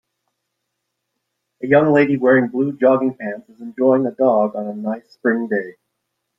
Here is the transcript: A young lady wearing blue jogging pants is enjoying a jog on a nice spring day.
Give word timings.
A 1.61 1.67
young 1.67 1.93
lady 1.93 2.17
wearing 2.17 2.47
blue 2.47 2.75
jogging 2.75 3.13
pants 3.13 3.47
is 3.49 3.61
enjoying 3.61 4.07
a 4.07 4.11
jog 4.15 4.55
on 4.55 4.65
a 4.65 4.73
nice 4.73 5.07
spring 5.11 5.47
day. 5.47 5.75